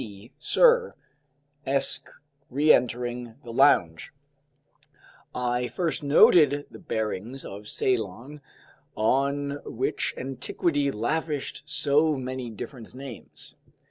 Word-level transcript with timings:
C. 0.01 0.31
Sirr, 0.39 0.95
Esq. 1.63 2.09
Reentering 2.49 3.35
the 3.43 3.53
lounge, 3.53 4.11
I 5.35 5.67
first 5.67 6.01
noted 6.01 6.65
the 6.71 6.79
bearings 6.79 7.45
of 7.45 7.69
Ceylon, 7.69 8.41
on 8.97 9.59
which 9.63 10.15
antiquity 10.17 10.89
lavished 10.89 11.61
so 11.67 12.15
many 12.15 12.49
different 12.49 12.95
names. 12.95 13.53